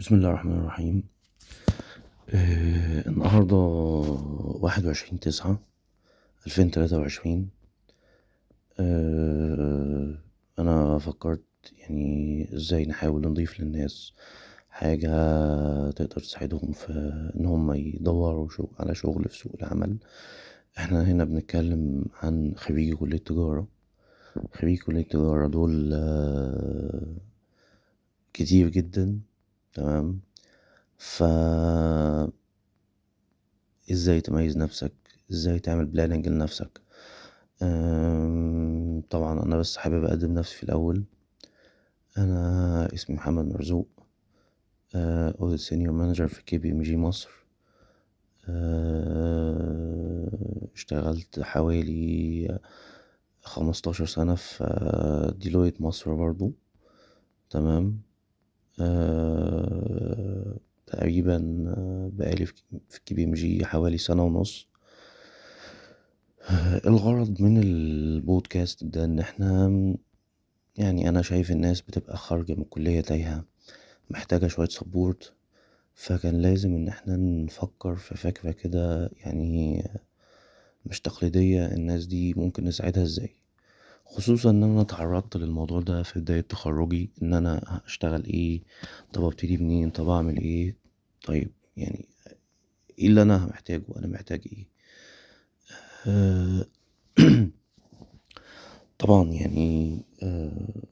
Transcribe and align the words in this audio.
بسم 0.00 0.14
الله 0.14 0.28
الرحمن 0.28 0.58
الرحيم. 0.58 1.02
آه 2.30 3.08
النهاردة 3.08 3.56
واحد 3.56 4.86
وعشرين 4.86 5.20
تسعة 5.20 5.60
ألفين 6.46 6.70
تلاتة 6.70 6.98
وعشرين. 6.98 7.50
آه 8.80 10.18
أنا 10.58 10.98
فكرت 10.98 11.42
يعني 11.78 12.48
إزاي 12.54 12.86
نحاول 12.86 13.28
نضيف 13.28 13.60
للناس 13.60 14.12
حاجة 14.70 15.10
تقدر 15.90 16.20
تساعدهم 16.20 16.72
في 16.72 16.92
إن 17.36 17.46
هما 17.46 17.76
يدوروا 17.76 18.48
على 18.78 18.94
شغل 18.94 19.24
في 19.24 19.36
سوق 19.36 19.52
العمل. 19.62 19.96
إحنا 20.78 21.02
هنا 21.02 21.24
بنتكلم 21.24 22.04
عن 22.22 22.52
خريجي 22.56 22.94
كلية 22.96 23.18
تجارة. 23.18 23.68
خريجي 24.52 24.82
كلية 24.82 25.02
تجارة 25.04 25.48
دول 25.48 25.90
آه 25.94 27.16
كتير 28.32 28.68
جدا. 28.68 29.20
تمام؟ 29.74 30.20
ف 30.98 31.22
إزاي 33.90 34.20
تميز 34.20 34.56
نفسك؟ 34.56 34.92
إزاي 35.30 35.58
تعمل 35.58 35.86
planning 35.86 36.28
لنفسك؟ 36.28 36.80
طبعا 39.10 39.42
أنا 39.42 39.56
بس 39.56 39.76
حابب 39.76 40.04
أقدم 40.04 40.34
نفسي 40.34 40.56
في 40.56 40.62
الأول. 40.62 41.04
أنا 42.18 42.88
اسمي 42.94 43.16
محمد 43.16 43.44
مرزوق. 43.44 43.88
audit 44.94 45.60
senior 45.60 45.92
manager 45.92 46.28
في 46.28 46.42
KPMG 46.42 46.96
مصر. 46.96 47.30
أه، 48.48 50.28
اشتغلت 50.74 51.40
حوالي 51.40 52.58
خمستاشر 53.42 54.06
سنة 54.06 54.34
في 54.34 55.34
ديلويت 55.38 55.80
مصر 55.80 56.14
برضو. 56.14 56.52
تمام؟ 57.50 58.00
تقريبا 60.86 61.38
بقالي 62.12 62.46
في 62.46 62.54
KPMG 63.06 63.64
حوالي 63.64 63.98
سنة 63.98 64.24
ونص. 64.24 64.66
الغرض 66.86 67.42
من 67.42 67.58
البودكاست 67.62 68.84
ده 68.84 69.04
إن 69.04 69.18
إحنا 69.18 69.68
يعني 70.76 71.08
أنا 71.08 71.22
شايف 71.22 71.50
الناس 71.50 71.80
بتبقى 71.80 72.16
خارجة 72.16 72.54
من 72.54 72.62
الكلية 72.62 73.00
تايهة 73.00 73.44
محتاجة 74.10 74.46
شوية 74.46 74.68
support 74.68 75.32
فكان 75.94 76.34
لازم 76.42 76.74
إن 76.74 76.88
إحنا 76.88 77.16
نفكر 77.16 77.96
في 77.96 78.14
فكرة 78.16 78.50
كده 78.50 79.10
يعني 79.24 79.84
مش 80.86 81.00
تقليدية 81.00 81.66
الناس 81.66 82.06
دي 82.06 82.34
ممكن 82.34 82.64
نساعدها 82.64 83.02
إزاي. 83.02 83.30
خصوصا 84.10 84.50
إن 84.50 84.62
أنا 84.62 84.82
تعرضت 84.82 85.36
للموضوع 85.36 85.80
ده 85.80 86.02
في 86.02 86.20
بداية 86.20 86.40
تخرجي 86.40 87.10
إن 87.22 87.34
أنا 87.34 87.80
اشتغل 87.86 88.24
إيه 88.24 88.62
طب 89.12 89.24
أبتدي 89.24 89.56
منين 89.56 89.90
طب 89.90 90.08
أعمل 90.08 90.36
إيه؟ 90.36 90.76
طيب 91.24 91.52
يعني 91.76 92.08
إيه 92.98 93.06
اللي 93.06 93.22
أنا 93.22 93.46
محتاجه 93.46 93.84
أنا 93.96 94.06
محتاج 94.06 94.40
إيه؟ 94.52 94.68
آه، 96.06 96.66
طبعا 98.98 99.24
يعني 99.32 100.02
آه، 100.22 100.82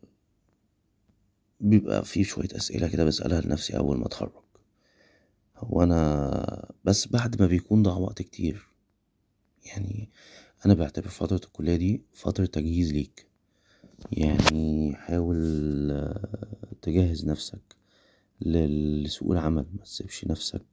بيبقى 1.61 2.05
في 2.05 2.25
شوية 2.25 2.49
أسئلة 2.57 2.89
كده 2.89 3.05
بسألها 3.05 3.41
لنفسي 3.41 3.77
أول 3.77 3.99
ما 3.99 4.07
أتخرج. 4.07 4.33
هو 5.57 5.83
أنا 5.83 6.73
بس 6.85 7.07
بعد 7.09 7.41
ما 7.43 7.47
بيكون 7.47 7.83
ضاع 7.83 7.97
وقت 7.97 8.23
كتير 8.23 8.69
يعني 9.67 10.11
أنا 10.67 10.75
بعتبر 10.75 11.09
فترة 11.09 11.41
الكلية 11.45 11.77
دي 11.77 12.03
فترة 12.15 12.47
تجهيز 12.47 12.93
ليك. 12.93 13.27
يعني 14.13 14.95
حاول 14.97 15.37
آه، 15.91 16.49
تجهز 16.83 17.27
نفسك 17.27 17.77
لسوق 18.41 19.33
العمل 19.33 19.67
ما 19.75 19.85
تسيبش 19.85 20.25
نفسك 20.25 20.65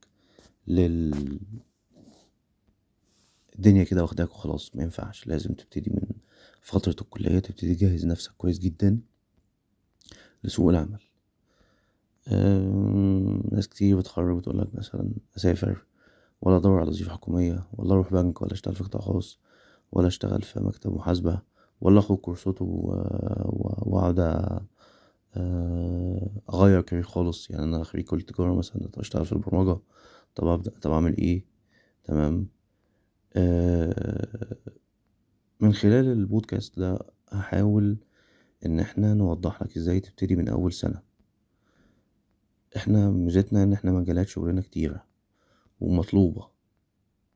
لل 0.68 1.38
الدنيا 3.56 3.84
كده 3.84 4.02
واخداك 4.02 4.30
وخلاص. 4.30 4.76
ما 4.76 4.82
ينفعش 4.82 5.26
لازم 5.26 5.54
تبتدي 5.54 5.90
من 5.90 6.02
فترة 6.62 6.96
الكلية 7.02 7.38
تبتدي 7.38 7.74
تجهز 7.74 8.06
نفسك 8.06 8.32
كويس 8.38 8.58
جدا 8.58 8.98
لسوق 10.44 10.68
العمل. 10.68 11.00
ناس 13.52 13.68
كتير 13.68 13.98
بتخرج 13.98 14.38
بتقولك 14.38 14.74
مثلا 14.74 15.10
أسافر 15.36 15.84
ولا 16.40 16.56
أدور 16.56 16.80
على 16.80 16.88
وظيفة 16.88 17.12
حكومية 17.12 17.66
ولا 17.72 17.92
أروح 17.92 18.12
بنك 18.12 18.42
ولا 18.42 18.52
أشتغل 18.52 18.74
في 18.74 18.84
قطاع 18.84 19.00
خاص. 19.00 19.38
ولا 19.92 20.06
أشتغل 20.06 20.42
في 20.42 20.60
مكتب 20.60 20.94
محاسبة 20.94 21.40
ولا 21.80 21.98
أخد 21.98 22.16
كورسات 22.16 22.62
و- 22.62 22.66
و- 22.66 23.82
وأقعد 23.86 24.16
أ- 24.20 24.62
أه، 25.36 26.30
أغير 26.54 26.80
كارير 26.82 27.04
خالص. 27.04 27.50
يعني 27.50 27.64
أنا 27.64 27.84
خريج 27.84 28.04
كلية 28.04 28.24
تجارة 28.24 28.54
مثلا 28.54 28.88
طب 28.88 29.00
أشتغل 29.00 29.26
في 29.26 29.32
البرمجة 29.32 29.78
طب 30.34 30.46
أبدأ 30.46 30.70
طب 30.82 30.90
أعمل 30.90 31.16
إيه؟ 31.16 31.44
تمام؟ 32.04 32.48
أه، 33.36 34.56
من 35.60 35.72
خلال 35.72 36.06
البودكاست 36.12 36.78
ده 36.78 36.98
هحاول 37.32 37.96
إن 38.66 38.80
إحنا 38.80 39.14
نوضح 39.14 39.62
لك 39.62 39.76
إزاي 39.76 40.00
تبتدي 40.00 40.36
من 40.36 40.48
أول 40.48 40.72
سنة. 40.72 41.02
إحنا 42.76 43.10
ميزتنا 43.10 43.62
إن 43.62 43.72
إحنا 43.72 43.92
مجالات 43.92 44.28
شغلنا 44.28 44.60
كتيرة 44.60 45.04
ومطلوبة. 45.80 46.48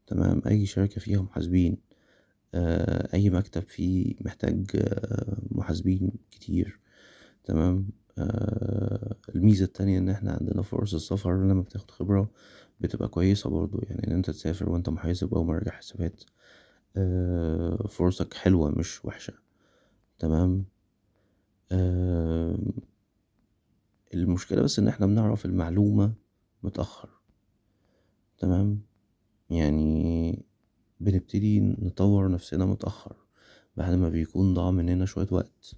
تمام؟ 0.06 0.43
أي 0.47 0.66
شركة 0.66 1.00
فيها 1.00 1.22
محاسبين 1.22 1.77
آه، 2.55 3.15
أي 3.15 3.31
مكتب 3.31 3.62
فيه 3.62 4.15
محتاج 4.21 4.71
آه، 4.75 5.37
محاسبين 5.50 6.12
كتير 6.31 6.81
تمام؟ 7.44 7.88
آه، 8.19 9.16
الميزة 9.34 9.65
التانية 9.65 9.99
إن 9.99 10.09
إحنا 10.09 10.33
عندنا 10.33 10.62
فرص 10.62 10.94
السفر 10.94 11.37
لما 11.44 11.62
بتاخد 11.62 11.91
خبرة 11.91 12.31
بتبقى 12.81 13.09
كويسة 13.09 13.50
برضو 13.50 13.81
يعني 13.83 14.06
إن 14.06 14.12
أنت 14.12 14.31
تسافر 14.31 14.71
وأنت 14.71 14.89
محاسب 14.89 15.34
أو 15.34 15.44
مراجع 15.44 15.72
حسابات 15.72 16.22
فرصك 17.89 18.34
حلوة 18.34 18.71
مش 18.71 19.05
وحشة 19.05 19.34
تمام؟ 20.19 20.65
المشكلة 24.15 24.62
بس 24.62 24.78
إن 24.78 24.89
إحنا 24.89 25.06
بنعرف 25.06 25.44
المعلومة 25.47 26.12
متأخر 26.62 27.09
تمام؟ 28.39 28.81
يعني 29.50 30.44
بنبتدي 31.00 31.61
نطور 31.61 32.31
نفسنا 32.31 32.66
متأخر 32.66 33.16
بعد 33.77 33.94
ما 33.94 34.09
بيكون 34.09 34.55
ضاع 34.55 34.71
مننا 34.71 35.05
شوية 35.06 35.28
وقت. 35.31 35.75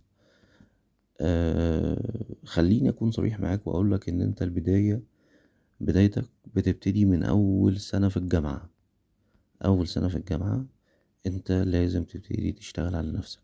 آه 1.20 2.24
خليني 2.44 2.88
أكون 2.88 3.10
صريح 3.10 3.40
معاك 3.40 3.66
وأقولك 3.66 4.08
إن 4.08 4.20
أنت 4.22 4.42
البداية 4.42 5.02
بدايتك 5.80 6.24
بتبتدي 6.54 7.04
من 7.04 7.22
أول 7.22 7.80
سنة 7.80 8.08
في 8.08 8.16
الجامعة. 8.16 8.70
أول 9.64 9.88
سنة 9.88 10.08
في 10.08 10.16
الجامعة 10.16 10.66
أنت 11.26 11.52
لازم 11.52 12.04
تبتدي 12.04 12.52
تشتغل 12.52 12.94
على 12.94 13.12
نفسك. 13.12 13.42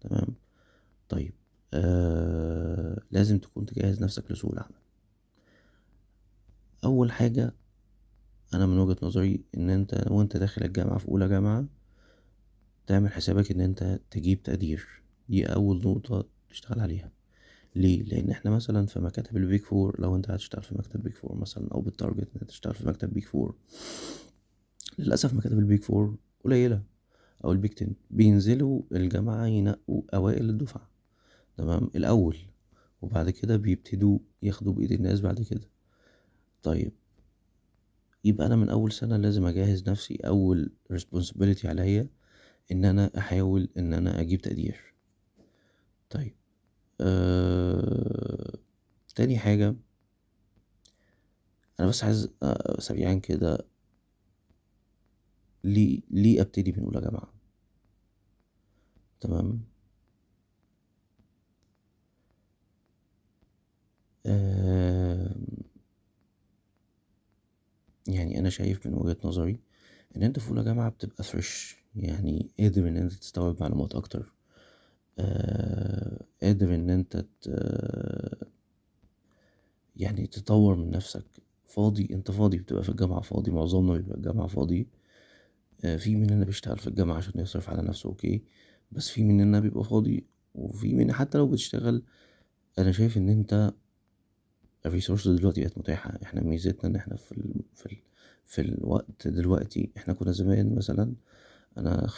تمام؟ 0.00 0.34
طيب 1.08 1.32
آه 1.74 3.02
لازم 3.10 3.38
تكون 3.38 3.66
تجهز 3.66 4.02
نفسك 4.02 4.30
لسوق 4.30 4.52
العمل. 4.52 4.74
أول 6.84 7.12
حاجة 7.12 7.54
أنا 8.54 8.66
من 8.66 8.78
وجهة 8.78 8.96
نظري 9.02 9.44
إن 9.56 9.70
أنت 9.70 10.04
وأنت 10.10 10.36
داخل 10.36 10.64
الجامعة 10.64 10.98
في 10.98 11.08
أولى 11.08 11.28
جامعة 11.28 11.66
تعمل 12.86 13.12
حسابك 13.12 13.50
إن 13.50 13.60
أنت 13.60 14.00
تجيب 14.10 14.42
تقدير. 14.42 14.88
دي 15.28 15.44
أول 15.44 15.78
نقطة 15.84 16.28
تشتغل 16.50 16.80
عليها. 16.80 17.10
ليه؟ 17.76 18.02
لأن 18.02 18.30
إحنا 18.30 18.50
مثلا 18.50 18.86
في 18.86 19.00
مكاتب 19.00 19.36
ال 19.36 19.43
Big 19.43 19.64
Four 19.64 20.00
لو 20.00 20.16
أنت 20.16 20.30
هتشتغل 20.30 20.62
في 20.62 20.74
مكتب 20.78 21.02
Big 21.02 21.16
Four 21.16 21.34
مثلا 21.34 21.68
أو 21.72 21.80
بال 21.80 21.92
target 21.92 22.28
إن 22.34 22.40
انت 22.42 22.50
تشتغل 22.50 22.74
في 22.74 22.88
مكتب 22.88 23.12
Big 23.12 23.24
Four 23.24 23.54
للأسف 24.98 25.34
مكاتب 25.34 25.58
ال 25.58 25.65
Big 25.65 25.84
Four 25.84 26.16
قليلة 26.44 26.82
أو 27.44 27.52
ال 27.52 27.57
Big 27.57 27.74
Ten 27.74 27.92
بينزلوا 28.10 28.82
الجامعة 28.92 29.46
ينقوا 29.46 30.02
أوائل 30.14 30.50
الدفعة. 30.50 30.90
تمام؟ 31.56 31.90
الأول. 31.96 32.36
وبعد 33.02 33.30
كده 33.30 33.56
بيبتدوا 33.56 34.18
ياخدوا 34.42 34.72
بإيد 34.72 34.92
الناس 34.92 35.20
بعد 35.20 35.42
كده. 35.42 35.68
طيب 36.62 36.92
يبقى 38.24 38.46
أنا 38.46 38.56
من 38.56 38.68
أول 38.68 38.92
سنة 38.92 39.16
لازم 39.16 39.46
أجهز 39.46 39.88
نفسي 39.90 40.16
أول 40.16 40.72
responsibility 40.92 41.66
عليا 41.66 42.08
إن 42.72 42.84
أنا 42.84 43.10
أحاول 43.18 43.68
إن 43.78 43.92
أنا 43.94 44.20
أجيب 44.20 44.40
تقدير. 44.40 44.94
طيب 46.10 46.34
أه... 47.00 48.58
تاني 49.16 49.38
حاجة 49.38 49.76
أنا 51.80 51.88
بس 51.88 52.04
عايز 52.04 52.28
آه، 52.42 52.80
سريعا 52.80 53.14
كده 53.14 53.58
ليه 55.64 56.00
ليه 56.10 56.40
أبتدي 56.40 56.72
من 56.72 56.84
أولى 56.84 57.00
جامعة؟ 57.00 57.32
تمام؟ 59.20 59.62
أه... 64.26 65.41
يعني 68.14 68.38
أنا 68.38 68.50
شايف 68.50 68.86
من 68.86 68.94
وجهة 68.94 69.16
نظري 69.24 69.60
إن 70.16 70.22
أنت 70.22 70.38
في 70.38 70.50
أولى 70.50 70.64
جامعة 70.64 70.90
بتبقى 70.90 71.24
فريش 71.24 71.76
يعني 71.96 72.50
قادر 72.60 72.88
إن 72.88 72.96
أنت 72.96 73.12
تستوعب 73.12 73.56
معلومات 73.60 73.94
أكتر. 73.94 74.32
أه... 75.18 76.24
قادر 76.42 76.74
إن 76.74 76.90
أنت 76.90 77.16
ت... 77.40 77.48
يعني 79.96 80.26
تطور 80.26 80.76
من 80.76 80.90
نفسك. 80.90 81.24
فاضي 81.66 82.08
أنت 82.12 82.30
فاضي 82.30 82.58
بتبقى 82.58 82.82
في 82.82 82.88
الجامعة 82.88 83.20
فاضي 83.20 83.50
معظمنا 83.50 83.92
بيبقى 83.92 84.16
الجامعة 84.16 84.46
فاضي. 84.46 84.88
آه، 85.84 85.96
في 85.96 86.16
مننا 86.16 86.44
بيشتغل 86.44 86.78
في 86.78 86.86
الجامعة 86.86 87.16
عشان 87.16 87.40
يصرف 87.40 87.70
على 87.70 87.82
نفسه؟ 87.82 88.08
okay. 88.08 88.42
بس 88.92 89.08
في 89.08 89.24
مننا 89.24 89.60
بيبقى 89.60 89.84
فاضي؟ 89.84 90.26
وفي 90.54 90.94
من 90.94 91.12
حتى 91.12 91.38
لو 91.38 91.46
بتشتغل 91.46 92.02
أنا 92.78 92.92
شايف 92.92 93.16
إن 93.16 93.28
أنت 93.28 93.72
ال 94.86 94.90
resources 94.90 95.28
دلوقتي 95.28 95.60
بقت 95.60 95.78
متاحة. 95.78 96.18
إحنا 96.22 96.40
ميزتنا 96.42 96.90
ان 96.90 96.96
إحنا 96.96 97.16
في 97.16 97.32
ال... 97.32 97.54
في 97.74 97.86
ال... 97.86 97.96
في 98.44 98.60
الوقت 98.60 99.28
دلوقتي 99.28 99.90
إحنا 99.96 100.14
كنا 100.14 100.32
زمان 100.32 100.74
مثلا 100.74 101.12
أنا. 101.78 102.08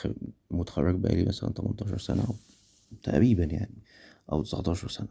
متخرج 0.50 0.94
بقالي 0.96 1.24
مثلا 1.24 1.50
18 1.52 1.98
سنة 1.98 2.24
أو 2.24 2.34
تقريبا 3.02 3.44
يعني 3.44 3.82
أو 4.32 4.42
19 4.42 4.88
سنة. 4.88 5.08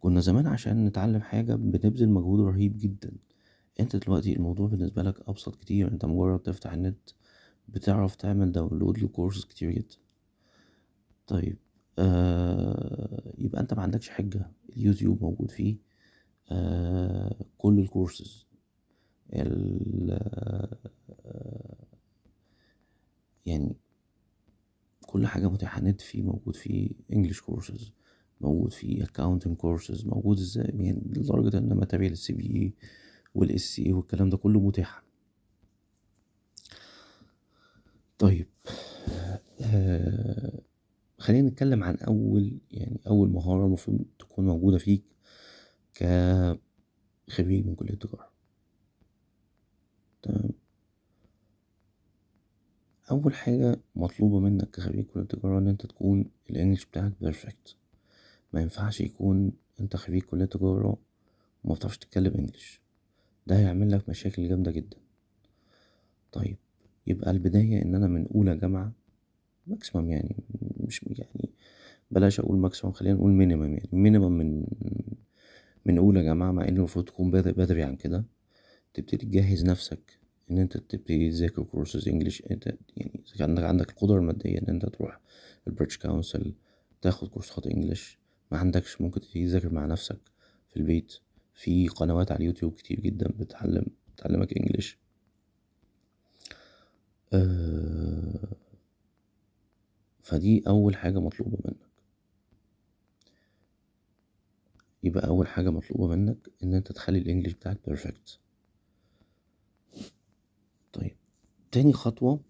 كنا 0.00 0.20
زمان 0.20 0.46
عشان 0.46 0.84
نتعلم 0.84 1.20
حاجة 1.20 1.54
بنبذل 1.54 2.08
مجهود 2.08 2.40
رهيب 2.40 2.78
جدا. 2.78 3.12
انت 3.80 3.96
دلوقتي 3.96 4.32
الموضوع 4.36 4.66
بالنسبة 4.66 5.02
لك 5.02 5.28
أبسط 5.28 5.56
كتير. 5.56 5.88
انت 5.92 6.04
مجرد 6.04 6.38
تفتح 6.38 6.72
النت 6.72 7.10
بتعرف 7.68 8.16
تعمل 8.16 8.52
download 8.52 8.98
لكورسز 8.98 9.44
كتير 9.44 9.70
جدا. 9.70 9.96
طيب 11.26 11.56
آه 11.98 13.32
يبقى 13.38 13.60
انت 13.60 13.74
ما 13.74 13.82
عندكش 13.82 14.08
حجة. 14.08 14.50
اليوتيوب 14.76 15.22
موجود 15.22 15.50
فيه. 15.50 15.76
كل 17.58 17.78
الكورسز 17.78 18.46
ال 19.32 20.10
آه، 21.26 21.86
يعني 23.46 23.76
كل 25.06 25.26
حاجة 25.26 25.48
متاحة. 25.50 25.80
نت 25.80 26.00
فيه 26.00 26.22
موجود 26.22 26.56
فيه 26.56 26.90
انجلش 27.12 27.40
كورسز 27.40 27.92
موجود 28.40 28.72
فيه 28.72 29.04
accounting 29.04 29.48
courses 29.56 30.06
موجود 30.06 30.38
إزاي؟ 30.38 30.72
يعني 30.78 31.02
لدرجة 31.06 31.58
إن 31.58 31.72
material 31.72 32.12
ال 32.12 32.32
CPA 32.32 32.44
وال 32.62 33.60
ACCA 33.60 33.92
والكلام 33.92 34.30
ده 34.30 34.36
كله 34.36 34.60
متاح 34.60 35.02
طيب 38.18 38.46
آه 39.60 40.60
خلينا 41.18 41.48
نتكلم 41.48 41.84
عن 41.84 41.96
أول 41.96 42.58
يعني 42.70 43.00
أول 43.06 43.30
مهارة 43.30 43.66
المفروض 43.66 44.04
تكون 44.18 44.46
موجودة 44.46 44.78
فيك. 44.78 45.02
كخريج 45.96 47.66
من 47.66 47.74
كلية 47.74 47.94
تجارة. 47.94 48.30
تمام. 50.22 50.50
أول 53.10 53.34
حاجة 53.34 53.80
مطلوبة 53.96 54.38
منك 54.40 54.70
كخريج 54.70 55.06
كلية 55.06 55.24
تجارة 55.24 55.58
إن 55.58 55.68
أنت 55.68 55.86
تكون 55.86 56.30
ال 56.50 56.54
English 56.54 56.84
بتاعك 56.86 57.12
perfect 57.20 57.76
ما 58.52 58.60
ينفعش 58.60 59.00
يكون 59.00 59.52
أنت 59.80 59.96
خريج 59.96 60.22
كلية 60.22 60.44
تجارة 60.44 60.96
وما 61.64 61.74
بتعرفش 61.74 61.98
تتكلم 61.98 62.34
English. 62.34 62.80
ده 63.46 63.58
هيعمل 63.58 63.90
لك 63.90 64.08
مشاكل 64.08 64.48
جامدة 64.48 64.70
جدا. 64.72 64.96
طيب 66.32 66.56
يبقى 67.06 67.30
البداية 67.30 67.82
إن 67.82 67.94
أنا 67.94 68.06
من 68.06 68.26
أولى 68.34 68.56
جامعة 68.56 68.92
maximum 69.66 70.10
يعني 70.10 70.36
مش 70.80 71.02
يعني 71.02 71.50
بلاش 72.10 72.40
أقول 72.40 72.58
maximum 72.58 72.92
خلينا 72.92 73.14
نقول 73.14 73.30
minimum 73.32 73.72
يعني 73.74 73.88
minimum 73.92 74.32
من 74.32 74.66
من 75.86 75.98
أولى 75.98 76.24
جامعة 76.24 76.52
مع 76.52 76.68
إن 76.68 76.76
المفروض 76.76 77.04
تكون 77.04 77.30
بادئ 77.30 77.52
بدري 77.52 77.82
عن 77.82 77.96
كده. 77.96 78.24
تبتدي 78.94 79.26
تجهز 79.26 79.64
نفسك 79.64 80.18
إن 80.50 80.58
أنت 80.58 80.76
تبتدي 80.76 81.30
تذاكر 81.30 81.62
courses 81.62 82.08
English 82.08 82.42
أنت 82.50 82.66
يعني 82.96 83.24
إذا 83.28 83.36
كان 83.46 83.58
عندك 83.58 83.90
القدرة 83.90 84.16
المادية 84.18 84.58
إن 84.58 84.66
أنت 84.68 84.86
تروح 84.86 85.20
ال 85.68 85.72
British 85.72 85.98
Council 85.98 86.54
تاخد 87.02 87.28
كورسات 87.28 87.66
English 87.66 88.18
ما 88.52 88.58
عندكش 88.58 89.00
ممكن 89.00 89.20
تبتدي 89.20 89.46
تذاكر 89.46 89.72
مع 89.72 89.86
نفسك 89.86 90.18
في 90.68 90.76
البيت. 90.76 91.12
في 91.54 91.88
قنوات 91.88 92.32
على 92.32 92.38
اليوتيوب 92.40 92.74
كتير 92.74 93.00
جدا 93.00 93.28
بتعلم 93.38 93.86
بتعلمك 94.16 94.56
English 94.58 94.98
أه 97.32 98.48
فدي 100.22 100.62
أول 100.68 100.96
حاجة 100.96 101.20
مطلوبة 101.20 101.58
منك. 101.64 101.85
يبقى 105.06 105.26
أول 105.26 105.46
حاجة 105.48 105.70
مطلوبة 105.70 106.06
منك 106.16 106.48
إن 106.62 106.74
أنت 106.74 106.92
تخلي 106.92 107.18
الإنجليش 107.18 107.52
بتاعك 107.54 107.78
بيرفكت 107.86 108.38
طيب 110.92 111.16
تاني 111.72 111.92
خطوة 111.92 112.40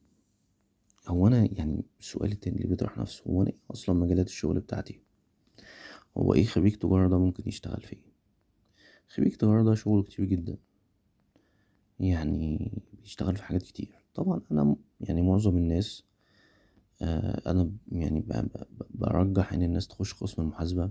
هو 1.08 1.26
أنا 1.26 1.48
يعني 1.52 1.84
السؤال 2.00 2.32
التاني 2.32 2.56
اللي 2.56 2.68
بيطرح 2.68 2.98
نفسه 2.98 3.22
هو 3.26 3.42
أنا 3.42 3.50
إيه 3.50 3.56
أصلا 3.70 3.94
مجالات 3.94 4.26
الشغل 4.26 4.60
بتاعتي؟ 4.60 5.00
هو 6.16 6.34
إيه 6.34 6.44
خريج 6.44 6.74
تجارة 6.76 7.08
ده 7.08 7.18
ممكن 7.18 7.42
يشتغل 7.46 7.82
فيه؟ 7.82 8.02
خريج 9.08 9.34
تجارة 9.36 9.62
ده 9.62 9.74
شغله 9.74 10.02
كتير 10.02 10.24
جدا. 10.24 10.56
يعني 12.00 12.72
بيشتغل 13.02 13.36
في 13.36 13.42
حاجات 13.42 13.62
كتير. 13.62 13.98
طبعا 14.14 14.40
أنا 14.50 14.76
يعني 15.00 15.22
معظم 15.22 15.56
الناس 15.56 16.04
آه 17.02 17.50
أنا 17.50 17.70
يعني 17.92 18.24
برجح 18.90 19.52
إن 19.52 19.62
الناس 19.62 19.88
تخش 19.88 20.14
قسم 20.14 20.42
المحاسبة 20.42 20.90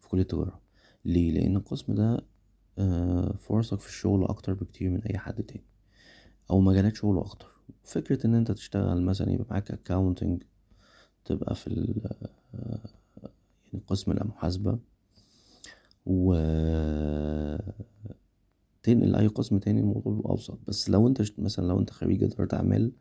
في 0.00 0.08
كلية 0.08 0.22
التجارة 0.22 0.60
ليه؟ 1.04 1.32
لأن 1.32 1.56
القسم 1.56 1.94
ده 1.94 2.24
آه 2.78 3.32
فرصك 3.38 3.80
في 3.80 3.88
الشغل 3.88 4.24
أكتر 4.24 4.54
بكتير 4.54 4.90
من 4.90 5.02
أي 5.02 5.18
حد 5.18 5.42
تاني 5.42 5.64
أو 6.50 6.60
مجالات 6.60 6.96
شغله 6.96 7.20
أكتر. 7.20 7.46
فكرة 7.84 8.26
إن 8.26 8.34
أنت 8.34 8.52
تشتغل 8.52 9.02
مثلا 9.02 9.30
يبقى 9.32 9.46
معاك 9.50 9.70
اكاونتنج 9.70 10.42
تبقى 11.24 11.54
في 11.54 11.94
يعني 13.72 13.82
قسم 13.86 14.12
المحاسبة 14.12 14.78
و 16.06 16.34
تنقل 18.82 19.16
أي 19.16 19.26
قسم 19.26 19.58
تاني 19.58 19.80
الموضوع 19.80 20.12
بيبقى 20.14 20.32
أبسط. 20.32 20.58
بس 20.68 20.90
لو 20.90 21.08
أنت 21.08 21.22
مثلا 21.40 21.66
لو 21.66 21.80
أنت 21.80 21.90
خريج 21.90 22.24
إدارة 22.24 22.48
أعمال 22.56 22.92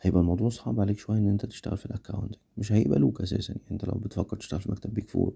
هيبقى 0.00 0.20
الموضوع 0.20 0.48
صعب 0.48 0.80
عليك 0.80 0.98
شوية 0.98 1.18
إن 1.18 1.28
أنت 1.28 1.46
تشتغل 1.46 1.76
في 1.76 1.86
ال 1.86 1.91
accounting 1.91 2.36
مش 2.56 2.72
هيقبلوك 2.72 3.20
أساسا. 3.20 3.52
يعني 3.52 3.70
أنت 3.70 3.84
لو 3.84 3.94
بتفكر 3.94 4.36
تشتغل 4.36 4.60
في 4.60 4.70
مكتب 4.70 4.94
Big 4.94 5.10
Four 5.10 5.34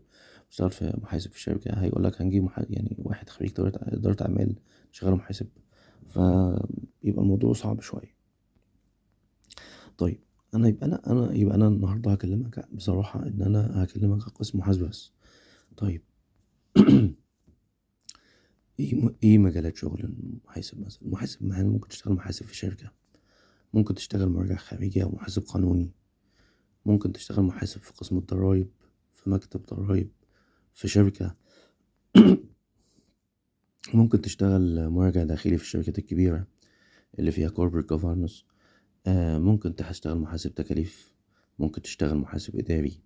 تشتغل 0.50 0.70
في 0.70 0.98
محاسب 1.02 1.30
في 1.30 1.40
شركة 1.40 1.72
هيقولك 1.72 2.22
هنجيب 2.22 2.44
محا... 2.44 2.66
يعني 2.70 2.96
واحد 2.98 3.28
خريج 3.28 3.52
إدارة 3.58 4.22
أعمال 4.22 4.56
شغاله 4.92 5.16
محاسب. 5.16 5.46
فيبقى 6.08 7.22
الموضوع 7.22 7.52
صعب 7.52 7.80
شوية. 7.80 8.14
طيب 9.98 10.20
أنا 10.54 10.68
يبقى 10.68 10.86
أنا 10.86 11.00
أنا 11.06 11.32
يبقى 11.34 11.54
أنا 11.54 11.68
النهارده 11.68 12.12
هكلمك 12.12 12.68
بصراحة 12.72 13.26
إن 13.26 13.42
أنا 13.42 13.84
هكلمك 13.84 14.22
قسم 14.22 14.58
محاسبة 14.58 14.88
بس. 14.88 15.12
طيب. 15.76 16.02
إيه 18.80 19.14
إيه 19.22 19.38
مجالات 19.38 19.76
شغل 19.76 20.00
المحاسب 20.00 20.80
مثلا؟ 20.80 21.02
المحاسب 21.02 21.42
ممكن 21.42 21.88
تشتغل 21.88 22.14
محاسب 22.14 22.46
في 22.46 22.56
شركة؟ 22.56 22.99
ممكن 23.74 23.94
تشتغل 23.94 24.28
مراجع 24.28 24.56
خارجي 24.56 25.02
أو 25.02 25.10
محاسب 25.10 25.42
قانوني. 25.42 25.92
ممكن 26.86 27.12
تشتغل 27.12 27.44
محاسب 27.44 27.80
في 27.80 27.92
قسم 27.92 28.18
الضرايب 28.18 28.70
في 29.14 29.30
مكتب 29.30 29.62
ضرايب 29.66 30.10
في 30.74 30.88
شركة. 30.88 31.36
ممكن 33.94 34.20
تشتغل 34.20 34.88
مراجع 34.88 35.24
داخلي 35.24 35.56
في 35.56 35.62
الشركات 35.62 35.98
الكبيرة 35.98 36.46
اللي 37.18 37.32
فيها 37.32 37.48
corporate 37.48 37.86
governance. 37.96 38.44
آه 39.06 39.38
ممكن 39.38 39.76
تشتغل 39.76 40.18
محاسب 40.18 40.54
تكاليف. 40.54 41.14
ممكن 41.58 41.82
تشتغل 41.82 42.16
محاسب 42.16 42.56
إداري. 42.56 43.00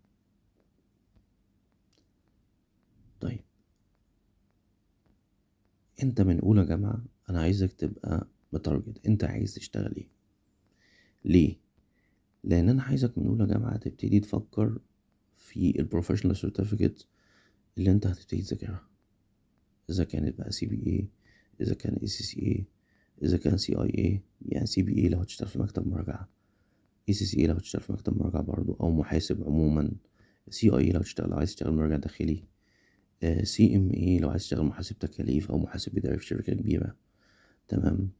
طيب. 3.20 3.44
انت 6.02 6.20
من 6.20 6.40
أولى 6.40 6.64
جامعة 6.66 7.04
أنا 7.30 7.40
عايزك 7.40 7.72
تبقى 7.72 8.26
م 8.52 8.60
target 8.60 9.06
انت 9.06 9.24
عايز 9.24 9.54
تشتغل 9.54 9.94
إيه؟ 9.96 10.08
ليه؟ 11.24 11.56
لأن 12.44 12.68
أنا 12.68 12.82
عايزك 12.82 13.18
من 13.18 13.26
أولى 13.26 13.46
جامعة 13.46 13.76
تبتدي 13.76 14.20
تفكر 14.20 14.78
في 15.36 15.80
ال 15.80 15.84
professional 15.84 16.36
certificate 16.36 17.06
اللي 17.78 17.90
أنت 17.90 18.06
هتبتدي 18.06 18.42
تذاكرها. 18.42 18.88
إذا 19.90 20.04
كانت 20.04 20.38
بقى 20.38 20.52
CPA 20.52 21.08
إذا 21.60 21.74
كان 21.74 21.94
ACCA 21.94 22.64
إذا 23.22 23.36
كان 23.36 23.56
سي 23.56 23.76
اي 23.76 23.88
اي 23.98 24.22
يعني 24.48 24.66
سي 24.66 24.82
بي 24.82 24.98
اي 25.02 25.08
لو 25.08 25.18
هتشتغل 25.18 25.48
في 25.48 25.58
مكتب 25.58 25.88
مراجعة. 25.88 26.28
ACCA 27.08 27.46
لو 27.46 27.54
هتشتغل 27.54 27.82
في 27.82 27.92
مكتب 27.92 28.18
مراجعة 28.18 28.42
برضو 28.42 28.76
أو 28.80 28.90
محاسب 28.90 29.44
عموما. 29.44 29.90
CIA 30.50 30.92
لو 30.92 31.00
تشتغل 31.00 31.30
لو 31.30 31.36
عايز 31.36 31.48
تشتغل 31.54 31.72
مراجع 31.72 31.96
داخلي. 31.96 32.44
CMA 33.42 34.18
لو 34.18 34.30
عايز 34.30 34.42
تشتغل 34.42 34.64
محاسب 34.64 34.98
تكاليف 34.98 35.50
أو 35.50 35.58
محاسب 35.58 35.98
اداري 35.98 36.18
في 36.18 36.26
شركة 36.26 36.54
كبيرة. 36.54 36.96
تمام؟ 37.68 38.10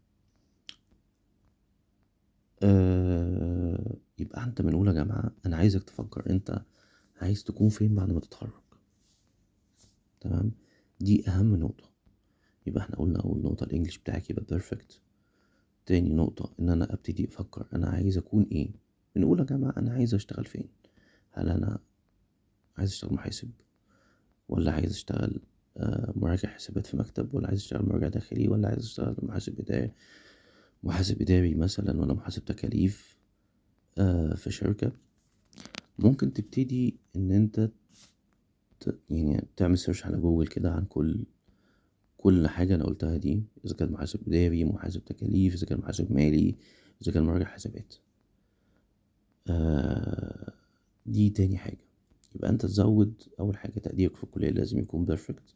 أه 2.63 3.97
يبقى 4.19 4.45
انت 4.45 4.63
من 4.63 4.73
اولى 4.75 4.95
جامعة 4.95 5.31
أنا 5.47 5.57
عايزك 5.57 5.83
تفكر 5.83 6.31
انت 6.31 6.63
عايز 7.21 7.45
تكون 7.45 7.69
فين 7.69 7.95
بعد 7.95 8.13
ما 8.13 8.21
تتخرج. 8.21 8.53
تمام؟ 10.21 10.53
دي 11.01 11.29
اهم 11.29 11.57
نقطة. 11.57 11.85
يبقى 12.67 12.81
إحنا 12.85 12.97
قلنا 12.97 13.21
اول 13.21 13.43
نقطة 13.43 13.65
ال 13.65 13.69
English 13.69 13.99
بتاعك 13.99 14.31
يبقى 14.31 14.45
perfect 14.45 15.01
تاني 15.87 16.15
نقطة 16.15 16.53
ان 16.61 16.71
أنا 16.71 16.93
ابتدي 16.95 17.25
أفكر 17.29 17.67
أنا 17.73 17.89
عايز 17.89 18.19
اكون 18.19 18.47
إيه. 18.53 18.71
من 19.17 19.23
اولى 19.23 19.45
جامعة 19.45 19.75
أنا 19.77 19.93
عايز 19.93 20.15
اشتغل 20.15 20.45
فين؟ 20.45 20.69
هل 21.31 21.49
أنا 21.49 21.79
عايز 22.77 22.91
اشتغل 22.91 23.15
محاسب؟ 23.15 23.51
ولا 24.49 24.73
عايز 24.73 24.91
اشتغل 24.91 25.41
آه، 25.77 26.13
مراجع 26.17 26.49
حسابات 26.49 26.87
في 26.87 26.97
مكتب؟ 26.97 27.35
ولا 27.35 27.49
عايز 27.49 27.61
تشتغل 27.61 27.87
مراجع 27.89 28.09
داخلي؟ 28.09 28.49
ولا 28.49 28.69
عايز 28.69 28.83
تشتغل 28.83 29.17
محاسب 29.23 29.61
إداري؟ 29.61 29.93
محاسب 30.85 31.23
إداري 31.23 31.55
مثلا 31.55 32.01
ولا 32.01 32.15
محاسب 32.15 32.45
تكاليف 32.45 33.17
آه، 33.99 34.35
في 34.35 34.51
شركة 34.51 34.93
ممكن 35.99 36.33
تبتدي 36.33 36.97
إن 37.17 37.33
أنت 37.33 37.71
يعني 39.11 39.45
تعمل 39.57 39.79
search 39.79 40.07
على 40.07 40.17
جوجل 40.19 40.47
كده 40.49 40.73
عن 40.73 40.85
كل 40.85 41.25
كل 42.17 42.49
حاجة 42.49 42.75
أنا 42.75 42.85
قلتها 42.85 43.17
دي 43.17 43.43
إذا 43.65 43.75
كان 43.75 43.93
محاسب 43.93 44.29
إداري 44.29 44.65
محاسب 44.65 45.05
تكاليف 45.05 45.55
إذا 45.55 45.67
كان 45.67 45.79
محاسب 45.79 46.13
مالي 46.13 46.57
إذا 47.03 47.13
كان 47.13 47.23
مراجع 47.25 47.47
حسابات. 47.47 47.95
آه 49.49 50.53
دي 51.07 51.31
تاني 51.31 51.59
حاجة. 51.59 51.85
يبقى 52.35 52.51
أنت 52.51 52.67
تزود 52.67 53.23
أول 53.41 53.57
حاجة 53.57 53.79
تقديرك 53.79 54.17
في 54.17 54.25
الكلية 54.25 54.51
لازم 54.51 54.79
يكون 54.79 55.05
perfect 55.05 55.55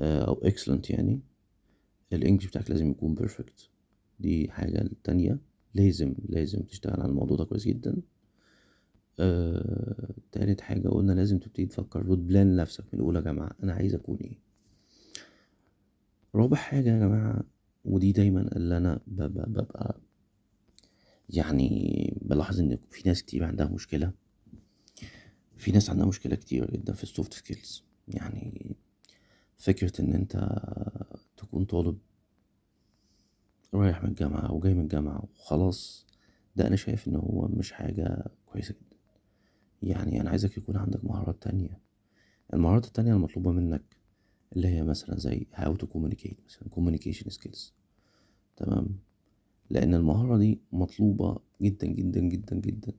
آه 0.00 0.24
أو 0.24 0.34
excellent 0.44 0.90
يعني 0.90 1.20
ال 2.12 2.17
English 2.17 2.50
بتاعك 2.50 2.70
لازم 2.70 2.90
يكون 2.90 3.14
perfect 3.14 3.69
دي 4.20 4.50
حاجة 4.50 4.80
التانية 4.80 5.38
لازم 5.74 6.14
لازم 6.28 6.60
تشتغل 6.62 7.00
على 7.00 7.10
الموضوع 7.10 7.36
ده 7.36 7.44
كويس 7.44 7.64
جدا. 7.68 7.96
آه، 9.20 10.14
تالت 10.32 10.60
حاجة 10.60 10.88
قلنا 10.88 11.12
لازم 11.12 11.38
تبتدي 11.38 11.66
تفكر 11.66 12.10
وت 12.10 12.25
plan 12.25 12.56
لنفسك 12.56 12.84
من 12.92 13.00
أولى 13.00 13.22
جامعة 13.22 13.50
أنا 13.62 13.72
عايز 13.72 13.94
أكون 13.94 14.16
إيه؟ 14.16 14.38
رابع 16.34 16.56
حاجة 16.56 16.88
يا 16.90 16.98
جماعة 16.98 17.44
ودي 17.84 18.12
دايما 18.12 18.56
اللي 18.56 18.76
أنا 18.76 19.00
ببقى 19.06 20.00
يعني 21.30 22.14
بلاحظ 22.22 22.60
إن 22.60 22.78
في 22.90 23.08
ناس 23.08 23.22
كتير 23.22 23.44
عندها 23.44 23.66
مشكلة. 23.66 24.12
في 25.56 25.72
ناس 25.72 25.90
عندها 25.90 26.06
مشكلة 26.06 26.36
كتير 26.36 26.70
جدا 26.70 26.92
في 26.92 27.02
ال 27.02 27.08
soft 27.08 27.34
skills 27.34 27.84
يعني 28.08 28.76
فكرة 29.58 30.00
إن 30.00 30.12
أنت 30.12 30.48
تكون 31.36 31.64
طالب 31.64 31.98
رايح 33.74 34.02
من 34.02 34.08
الجامعة 34.10 34.40
أو 34.40 34.60
جاي 34.60 34.74
من 34.74 34.82
الجامعة 34.82 35.24
وخلاص 35.34 36.06
ده 36.56 36.66
أنا 36.66 36.76
شايف 36.76 37.08
إن 37.08 37.16
هو 37.16 37.48
مش 37.48 37.72
حاجة 37.72 38.24
كويسة 38.46 38.74
جدا. 38.74 38.96
يعني 39.82 40.20
أنا 40.20 40.30
عايزك 40.30 40.56
يكون 40.58 40.76
عندك 40.76 41.04
مهارات 41.04 41.42
تانية. 41.42 41.78
المهارات 42.54 42.86
التانية 42.86 43.12
المطلوبة 43.12 43.52
منك 43.52 43.82
اللي 44.56 44.68
هي 44.68 44.82
مثلا 44.82 45.18
زي 45.18 45.46
how 45.54 45.68
to 45.82 45.86
communicate 45.86 46.34
مثلا 46.46 46.68
communication 46.74 47.32
skills. 47.32 47.72
تمام؟ 48.56 48.98
لأن 49.70 49.94
المهارة 49.94 50.36
دي 50.38 50.60
مطلوبة 50.72 51.38
جدا 51.62 51.86
جدا 51.86 52.20
جدا 52.20 52.56
جدا. 52.56 52.92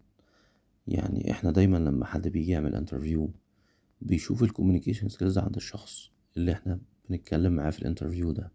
يعني 0.87 1.31
إحنا 1.31 1.51
دايما 1.51 1.77
لما 1.77 2.05
حد 2.05 2.27
بيجي 2.27 2.51
يعمل 2.51 2.75
interview 2.75 3.31
بيشوف 4.01 4.43
ال 4.43 4.48
communication 4.48 5.09
skills 5.09 5.37
عند 5.37 5.55
الشخص 5.55 6.11
اللي 6.37 6.51
إحنا 6.51 6.79
بنتكلم 7.09 7.53
معاه 7.53 7.69
في 7.69 7.79
ال 7.79 7.85
interview 7.85 8.31
ده. 8.31 8.51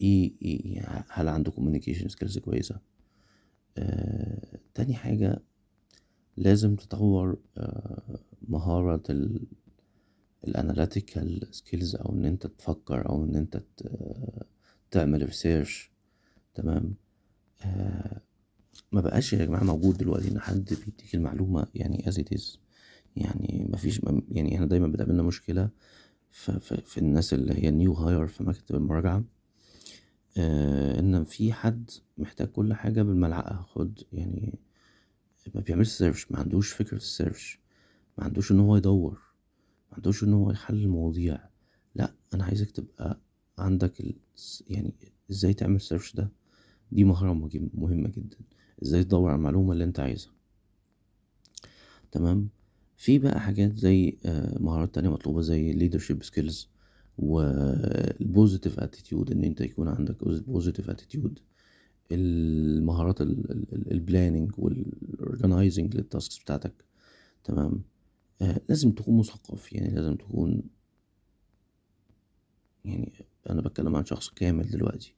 إيه, 0.00 0.32
إيه 0.42 1.04
هل 1.10 1.28
عنده 1.28 1.50
communication 1.50 2.08
skills 2.08 2.38
كويسة؟ 2.38 2.80
آه 3.78 4.58
تاني 4.74 4.94
حاجة 4.94 5.42
لازم 6.36 6.76
تطور 6.76 7.38
آه 7.58 8.18
مهارة 8.48 9.02
ال 10.44 10.53
analytical 10.53 11.46
skills 11.50 11.96
أو 11.96 12.12
إن 12.14 12.24
أنت 12.24 12.46
تفكر 12.46 13.08
أو 13.08 13.24
إن 13.24 13.36
أنت 13.36 13.62
تعمل 14.90 15.22
research 15.22 15.90
تمام؟ 16.54 16.94
آه 17.64 18.20
ما 18.92 19.00
بقاش 19.00 19.32
يا 19.32 19.44
جماعة 19.44 19.64
موجود 19.64 19.96
دلوقتي 19.98 20.30
إن 20.30 20.40
حد 20.40 20.64
بيديك 20.84 21.14
المعلومة 21.14 21.66
يعني 21.74 22.08
as 22.08 22.18
it 22.18 22.32
is 22.32 22.58
يعني 23.16 23.66
ما 23.70 23.76
فيش 23.76 24.00
يعني 24.28 24.54
إحنا 24.54 24.66
دايما 24.66 24.88
بتقابلنا 24.88 25.22
مشكلة 25.22 25.68
في, 26.30 26.60
في, 26.60 26.76
في 26.86 26.98
الناس 26.98 27.34
اللي 27.34 27.54
هي 27.64 27.70
new 27.70 27.92
hire 27.92 28.26
في 28.26 28.42
مكتب 28.44 28.74
المراجعة. 28.74 29.24
آه 30.38 31.00
إن 31.00 31.24
في 31.24 31.52
حد 31.52 31.90
محتاج 32.18 32.48
كل 32.48 32.74
حاجة 32.74 33.02
بالملعقة. 33.02 33.62
خد 33.62 33.98
يعني 34.12 34.58
ما 35.54 35.60
بيعملش 35.60 35.88
search 35.88 36.32
ما 36.32 36.38
عندوش 36.38 36.72
فكرة 36.72 36.96
ال 36.96 37.05
search 37.05 37.58
ما 38.18 38.24
عندوش 38.24 38.52
إن 38.52 38.60
هو 38.60 38.76
يدور 38.76 39.12
ما 39.90 39.96
عندوش 39.96 40.24
إن 40.24 40.32
هو 40.32 40.50
يحل 40.50 40.74
المواضيع. 40.82 41.38
لأ 41.94 42.14
أنا 42.34 42.44
عايزك 42.44 42.70
تبقى 42.70 43.20
عندك 43.58 44.00
ال... 44.00 44.14
يعني 44.68 44.94
إزاي 45.30 45.54
تعمل 45.54 45.80
search 45.80 46.14
ده. 46.14 46.28
دي 46.92 47.04
مهارة 47.04 47.32
مهمة 47.74 48.08
جدا. 48.08 48.36
إزاي 48.82 49.04
تدور 49.04 49.28
على 49.30 49.36
المعلومة 49.38 49.72
اللي 49.72 49.84
أنت 49.84 50.00
عايزها. 50.00 50.32
تمام؟ 52.12 52.48
في 52.96 53.18
بقى 53.18 53.40
حاجات 53.40 53.76
زي 53.78 54.18
آه، 54.24 54.58
مهارات 54.58 54.94
تانية 54.94 55.08
مطلوبة 55.08 55.40
زي 55.40 55.72
leadership 55.90 56.26
skills. 56.26 56.66
وال 57.18 57.50
positive 57.50 58.78
attitude 58.80 59.30
إن 59.32 59.44
أنت 59.44 59.60
يكون 59.60 59.88
عندك 59.88 60.24
positive 60.24 60.90
attitude 60.90 61.38
المهارات 62.12 63.20
ال 63.90 63.97
planning 63.97 64.52
وال 64.58 64.81
organizing 64.81 65.96
لل 65.96 66.08
tasks 66.08 66.38
بتاعتك. 66.38 66.72
تمام؟ 67.44 67.82
آه 68.42 68.60
لازم 68.68 68.92
تكون 68.92 69.18
مثقف 69.18 69.72
يعني 69.72 69.94
لازم 69.94 70.14
تكون 70.16 70.62
يعني 72.84 73.12
أنا 73.50 73.60
بتكلم 73.60 73.96
عن 73.96 74.04
شخص 74.04 74.28
كامل 74.30 74.70
دلوقتي. 74.70 75.14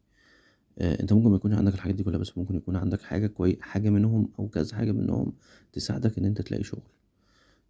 آه 0.78 1.00
أنت 1.02 1.12
ممكن 1.12 1.30
ما 1.30 1.36
يكونش 1.36 1.54
عندك 1.54 1.74
الحاجات 1.74 1.94
دي 1.94 2.02
كلها 2.02 2.18
بس 2.18 2.38
ممكن 2.38 2.56
يكون 2.56 2.76
عندك 2.76 3.00
حاجة 3.02 3.26
كوي 3.26 3.58
حاجة 3.60 3.90
منهم 3.90 4.28
أو 4.38 4.48
كذا 4.48 4.76
حاجة 4.76 4.92
منهم 4.92 5.32
تساعدك 5.72 6.18
إن 6.18 6.24
أنت 6.24 6.40
تلاقي 6.42 6.64
شغل. 6.64 6.82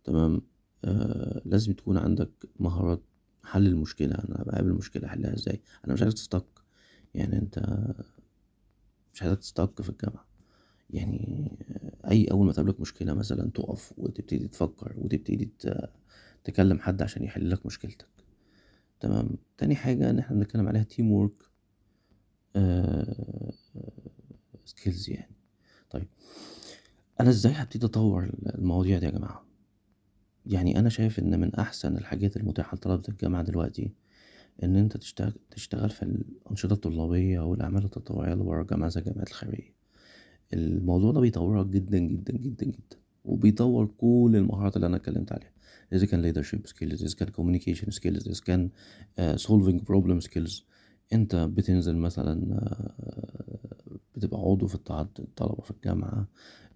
تمام؟ 0.04 0.42
آه 0.84 1.42
لازم 1.44 1.72
تكون 1.72 1.96
عندك 1.98 2.30
مهارات 2.60 3.00
حل 3.46 3.66
المشكلة 3.66 4.14
أنا 4.14 4.44
بقابل 4.44 4.72
مشكلة 4.72 5.06
أحلها 5.06 5.34
إزاي؟ 5.34 5.60
أنا 5.84 5.92
مش 5.94 6.02
عايز 6.02 6.14
ت 6.14 6.19
stuck. 6.19 6.46
يعني 7.14 7.38
أنت 7.38 7.58
مش 9.14 9.22
عايزك 9.22 9.38
ت 9.38 9.45
stuck 9.45 9.82
في 9.82 9.88
الجامعة. 9.88 10.26
يعني 10.90 11.50
أي 12.10 12.24
أول 12.24 12.46
ما 12.46 12.52
تقابلك 12.52 12.80
مشكلة 12.80 13.14
مثلا 13.14 13.50
تقف 13.50 13.92
وتبتدي 13.98 14.48
تفكر 14.48 14.94
وتبتدي 14.96 15.50
تكلم 16.44 16.78
حد 16.78 17.02
عشان 17.02 17.24
يحل 17.24 17.50
لك 17.50 17.66
مشكلتك. 17.66 18.08
تمام؟ 19.00 19.28
تاني 19.58 19.74
حاجة 19.76 20.10
إن 20.10 20.18
إحنا 20.18 20.36
بنتكلم 20.36 20.68
عليها 20.68 20.82
teamwork 20.82 21.32
skills 24.64 25.10
يعني. 25.10 25.36
طيب 25.90 26.08
أنا 27.20 27.28
إزاي 27.30 27.52
هبتدي 27.52 27.86
أطور 27.86 28.30
المواضيع 28.46 28.98
دي 28.98 29.06
يا 29.06 29.10
جماعة؟ 29.10 29.46
يعني 30.46 30.78
أنا 30.78 30.88
شايف 30.88 31.18
إن 31.18 31.40
من 31.40 31.54
أحسن 31.54 31.96
الحاجات 31.96 32.36
المتاحة 32.36 32.74
لطلبة 32.74 33.02
الجامعة 33.08 33.42
دلوقتي 33.42 33.92
إن 34.62 34.76
أنت 34.76 34.96
تشتغل 34.96 35.32
تشتغل 35.50 35.90
في 35.90 36.02
الأنشطة 36.02 36.72
الطلابية 36.72 37.40
والأعمال 37.40 37.84
التطوعية 37.84 38.32
اللي 38.32 38.44
بره 38.44 38.62
الجامعة 38.62 38.88
زي 38.88 39.00
الجمعيات 39.00 39.28
الخيرية. 39.28 39.74
الموضوع 40.52 41.12
ده 41.12 41.20
بيطورك 41.20 41.66
جدا 41.66 41.98
جدا 41.98 42.32
جدا 42.36 42.66
جدا 42.66 42.96
وبيطور 43.24 43.86
كل 43.86 44.32
المهارات 44.34 44.76
اللي 44.76 44.86
أنا 44.86 44.96
اتكلمت 44.96 45.32
عليها. 45.32 45.52
إذا 45.92 46.06
كان 46.06 46.32
leadership 46.32 46.70
skills 46.70 47.02
إذا 47.02 47.14
كان 47.18 47.28
communication 47.28 47.94
skills 47.94 48.26
إذا 48.26 48.40
كان 48.46 48.70
uh, 49.20 49.22
solving 49.42 49.80
problem 49.80 50.26
skills 50.28 50.62
أنت 51.12 51.36
بتنزل 51.36 51.96
مثلا 51.96 52.60
uh, 52.60 53.92
بتبقى 54.14 54.40
عضو 54.40 54.66
في 54.66 54.74
اتحاد 54.74 55.08
الطلبة 55.18 55.62
في 55.62 55.70
الجامعة 55.70 56.28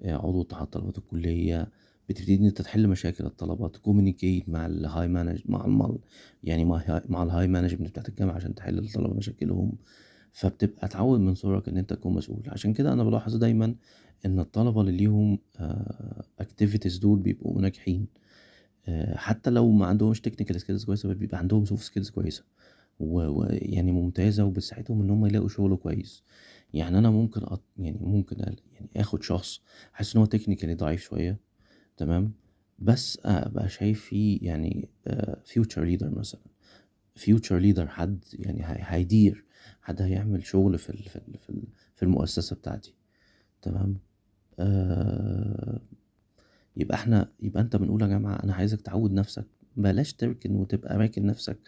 uh, 0.03 0.07
عضو 0.07 0.43
اتحاد 0.43 0.67
طلبة 0.67 0.93
الكلية 0.99 1.71
بتبتدي 2.11 2.35
إن 2.35 2.45
أنت 2.45 2.63
تحل 2.63 2.89
مشاكل 2.89 3.27
الطلبه 3.27 3.69
ت 3.69 3.76
communicate 3.76 4.49
مع 4.49 4.67
ال 4.67 5.09
high 5.09 5.22
manage 5.22 5.41
مع 5.45 5.65
المال 5.65 5.99
يعني 6.45 6.65
مع 6.65 7.03
مع 7.09 7.23
ال 7.23 7.49
high 7.49 7.61
management 7.61 7.91
بتاعت 7.91 8.09
الجامعة 8.09 8.35
عشان 8.35 8.55
تحل 8.55 8.79
الطلبة 8.79 9.15
مشاكلهم. 9.15 9.73
فبتبقى 10.33 10.87
اتعود 10.87 11.21
من 11.21 11.35
صغرك 11.35 11.69
إن 11.69 11.77
أنت 11.77 11.93
تكون 11.93 12.15
مسؤول. 12.15 12.43
عشان 12.49 12.73
كده 12.73 12.93
أنا 12.93 13.05
بلاحظ 13.05 13.37
دايما 13.37 13.75
إن 14.27 14.41
الطلبة 14.41 14.81
اللي 14.81 14.93
ليهم 14.93 15.39
activities 16.39 16.99
دول 16.99 17.19
بيبقوا 17.19 17.61
ناجحين 17.63 18.07
آه، 18.89 19.17
حتى 19.17 19.51
لو 19.51 19.71
ما 19.71 19.87
عندهمش 19.87 20.21
technical 20.21 20.61
skills 20.61 20.85
كويسة 20.85 21.15
بيبقى 21.15 21.39
عندهم 21.39 21.65
soft 21.65 21.83
skills 21.85 22.11
كويسة. 22.11 22.45
ويعني 23.01 23.93
ممتازة 23.93 24.45
وبتساعدهم 24.45 25.01
إن 25.03 25.11
هم 25.11 25.27
يلاقوا 25.27 25.49
شغل 25.49 25.77
كويس. 25.77 26.23
يعني 26.75 26.99
أنا 26.99 27.11
ممكن 27.11 27.41
أط... 27.45 27.63
يعني 27.79 27.99
ممكن 28.01 28.37
يعني 28.39 28.91
آخد 28.97 29.23
شخص 29.23 29.61
حاسس 29.93 30.17
إن 30.17 30.21
هو 30.21 30.27
technically 30.27 30.75
ضعيف 30.75 31.03
شوية. 31.03 31.50
تمام؟ 32.01 32.33
بس 32.79 33.19
أبقى 33.25 33.69
شايف 33.69 34.05
فيه 34.05 34.39
يعني 34.43 34.89
future 35.45 35.85
leader 35.85 36.11
مثلا. 36.11 36.41
future 37.17 37.59
leader 37.59 37.89
حد 37.89 38.25
يعني 38.33 38.61
هيدير 38.65 39.45
حد 39.83 40.03
هيعمل 40.03 40.45
شغل 40.47 40.79
في 40.79 40.93
في 41.39 41.63
في 41.97 42.03
المؤسسة 42.03 42.57
بتاعتي. 42.57 42.95
تمام؟ 43.63 43.99
آه 44.59 45.81
يبقى 46.77 46.95
إحنا 46.95 47.33
يبقى 47.41 47.63
أنت 47.63 47.77
من 47.77 47.89
أولى 47.89 48.09
جامعة 48.09 48.35
أنا 48.45 48.55
عايزك 48.55 48.81
تعود 48.81 49.13
نفسك. 49.13 49.47
بلاش 49.77 50.13
تركن 50.15 50.55
وتبقى 50.55 50.97
راكن 50.99 51.27
نفسك 51.27 51.59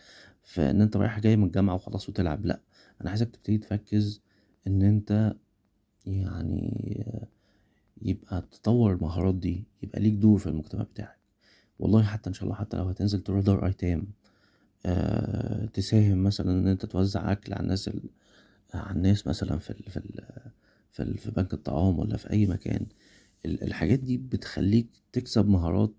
في 0.43 0.71
إن 0.71 0.81
أنت 0.81 0.97
رايح 0.97 1.21
جاي 1.21 1.37
من 1.37 1.45
الجامعة 1.45 1.75
وخلاص 1.75 2.09
وتلعب. 2.09 2.47
لأ 2.47 2.61
أنا 3.01 3.11
عايزك 3.11 3.31
تبتدي 3.31 3.59
تركز 3.59 4.21
إن 4.67 4.83
أنت 4.83 5.35
يعني 6.07 7.07
يبقى 8.05 8.43
تطور 8.53 8.93
المهارات 8.93 9.35
دي 9.35 9.65
يبقى 9.83 10.01
ليك 10.01 10.15
دور 10.15 10.39
في 10.39 10.47
المجتمع 10.47 10.83
بتاعك. 10.83 11.19
والله 11.79 12.03
حتى 12.03 12.29
إن 12.29 12.35
شاء 12.35 12.45
الله 12.45 12.55
حتى 12.55 12.77
لو 12.77 12.85
هتنزل 12.85 13.21
تروح 13.21 13.41
دار 13.45 13.67
ايتام 13.67 14.07
آه 14.87 15.67
تساهم 15.67 16.23
مثلا 16.23 16.51
إن 16.51 16.67
أنت 16.69 16.87
توزع 16.87 17.33
أكل 17.33 17.53
على 17.53 17.63
الناس 17.63 17.89
ال... 17.89 18.01
على 18.75 18.97
الناس 18.97 19.27
مثلا 19.27 19.59
في 19.59 19.71
ال... 19.71 19.83
في 19.91 19.97
ال... 19.97 20.21
في, 20.91 21.03
ال... 21.03 21.19
في 21.19 21.31
بنك 21.31 21.55
الطعام 21.55 21.99
ولا 21.99 22.17
في 22.17 22.31
أي 22.31 22.47
مكان. 22.47 22.87
ال- 23.47 23.63
الحاجات 23.63 23.99
دي 23.99 24.17
بتخليك 24.19 24.87
تكسب 25.13 25.49
مهارات 25.49 25.95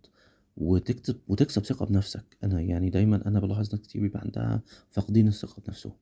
وتكتب 0.58 1.16
وتكسب 1.28 1.66
ثقة 1.66 1.86
بنفسك. 1.86 2.24
أنا 2.44 2.62
يعني 2.62 2.90
دايما 2.90 3.28
أنا 3.28 3.40
بلاحظ 3.40 3.72
ناس 3.72 3.82
كتير 3.82 4.02
بيبقى 4.02 4.20
عندها 4.22 4.62
فاقدين 4.90 5.28
الثقة 5.28 5.62
بنفسهم. 5.68 5.94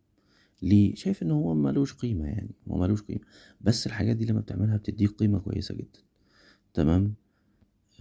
ليه؟ 0.61 0.95
شايف 0.95 1.23
إن 1.23 1.31
هو 1.31 1.53
ملوش 1.53 1.93
قيمة 1.93 2.25
يعني 2.25 2.55
هو 2.69 2.77
ملوش 2.77 3.01
قيمة. 3.01 3.21
بس 3.61 3.87
الحاجات 3.87 4.15
دي 4.15 4.25
لما 4.25 4.39
بتعملها 4.41 4.77
بتديك 4.77 5.09
قيمة 5.11 5.39
كويسة 5.39 5.75
جدا. 5.75 5.99
تمام؟ 6.73 7.13